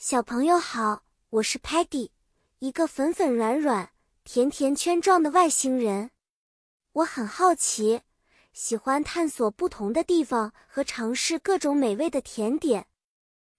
[0.00, 2.10] 小朋友好，我是 Patty，
[2.60, 3.90] 一个粉粉软软、
[4.22, 6.12] 甜甜圈状的外星人。
[6.92, 8.02] 我很好奇，
[8.52, 12.86] 喜欢探索不同的地方和尝试各种美味的甜点。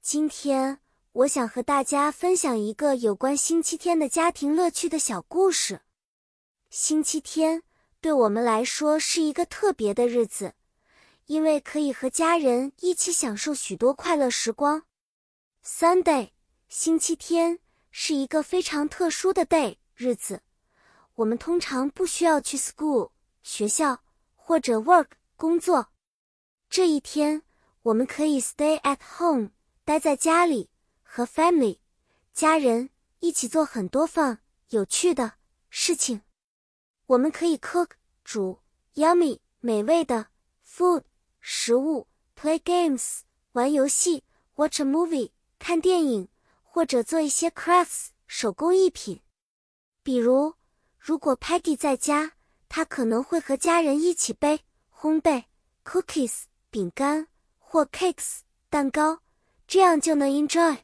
[0.00, 0.78] 今天，
[1.12, 5.82] 我想和大家分享一个有关星期天的家庭乐趣的小故事。
[6.70, 7.62] 星期天
[8.00, 10.54] 对我们来说是一个特别的日子，
[11.26, 14.84] 因为可以和家人一起享受许多快乐时光。
[15.64, 16.30] Sunday，
[16.68, 17.60] 星期天
[17.92, 20.42] 是一个非常特殊的 day 日子。
[21.14, 23.12] 我们通常不需要去 school
[23.44, 24.02] 学校
[24.34, 25.92] 或者 work 工作。
[26.68, 27.42] 这一天，
[27.82, 29.50] 我们可以 stay at home
[29.84, 30.68] 待在家里，
[31.04, 31.78] 和 family
[32.32, 34.38] 家人一起做很多 fun
[34.70, 35.34] 有趣的
[35.70, 36.22] 事情。
[37.06, 37.90] 我们可以 cook
[38.24, 38.58] 煮
[38.94, 40.26] yummy 美味的
[40.66, 41.04] food
[41.38, 43.20] 食物，play games
[43.52, 44.24] 玩游戏
[44.56, 45.30] ，watch a movie。
[45.62, 46.28] 看电影，
[46.64, 49.22] 或者做一些 crafts 手工艺品。
[50.02, 50.56] 比如，
[50.98, 52.32] 如果 Peggy 在家，
[52.68, 55.44] 她可能会和家人一起背烘焙
[55.84, 57.28] cookies 饼干
[57.60, 59.20] 或 cakes 蛋糕，
[59.68, 60.78] 这样就能 enjoy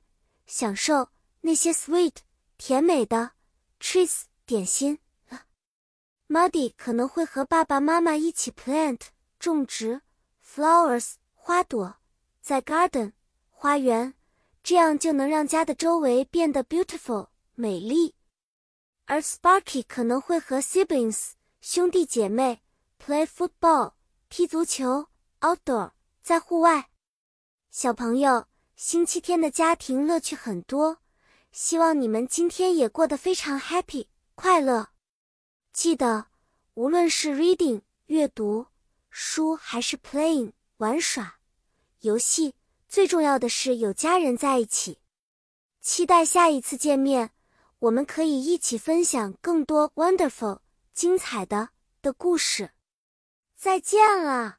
[0.47, 1.08] 享受
[1.41, 2.14] 那些 sweet
[2.56, 3.33] 甜美的
[3.81, 5.47] treats 点心了。
[6.28, 9.00] Muddy 可能会和爸爸妈妈一起 plant
[9.41, 10.03] 种植
[10.41, 11.97] flowers 花朵，
[12.41, 13.14] 在 garden
[13.50, 14.14] 花园。
[14.62, 18.14] 这样就能让家的周围变得 beautiful 美丽，
[19.06, 22.62] 而 Sparky 可能会和 siblings 兄弟姐妹
[23.03, 23.95] play football
[24.28, 25.09] 踢足球
[25.41, 25.92] outdoor
[26.23, 26.91] 在户外。
[27.70, 30.98] 小朋友，星期天的家庭乐趣很多，
[31.53, 34.91] 希望你们今天也过得非常 happy 快乐。
[35.72, 36.27] 记得，
[36.75, 38.67] 无论是 reading 阅读
[39.11, 41.39] 书，还是 playing 玩耍
[42.00, 42.55] 游戏。
[42.89, 44.98] 最重要的是有家人在一起，
[45.81, 47.31] 期待下一次见面，
[47.81, 50.61] 我们可以一起分享更多 wonderful
[50.94, 51.69] 精彩的
[52.00, 52.70] 的故事。
[53.54, 54.57] 再见了。